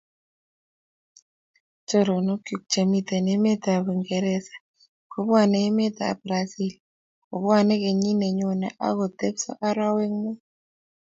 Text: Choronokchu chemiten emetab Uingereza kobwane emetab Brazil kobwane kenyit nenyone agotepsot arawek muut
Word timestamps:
Choronokchu 1.87 2.55
chemiten 2.71 3.25
emetab 3.35 3.83
Uingereza 3.89 4.55
kobwane 5.11 5.57
emetab 5.69 6.15
Brazil 6.25 6.73
kobwane 7.27 7.73
kenyit 7.83 8.17
nenyone 8.17 8.67
agotepsot 8.87 9.57
arawek 9.69 10.11
muut 10.21 10.39